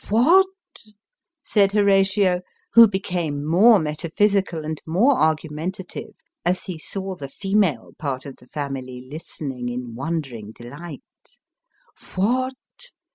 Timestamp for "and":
4.65-4.81